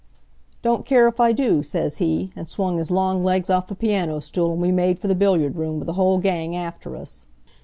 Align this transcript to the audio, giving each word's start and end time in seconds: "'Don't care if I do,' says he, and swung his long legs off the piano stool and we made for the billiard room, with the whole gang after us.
"'Don't 0.63 0.83
care 0.83 1.07
if 1.07 1.19
I 1.19 1.31
do,' 1.31 1.61
says 1.61 1.97
he, 1.97 2.33
and 2.35 2.49
swung 2.49 2.79
his 2.79 2.89
long 2.89 3.23
legs 3.23 3.51
off 3.51 3.67
the 3.67 3.75
piano 3.75 4.19
stool 4.19 4.53
and 4.53 4.59
we 4.63 4.71
made 4.71 4.97
for 4.97 5.07
the 5.07 5.13
billiard 5.13 5.55
room, 5.57 5.77
with 5.77 5.85
the 5.85 5.93
whole 5.93 6.17
gang 6.17 6.55
after 6.55 6.97
us. 6.97 7.27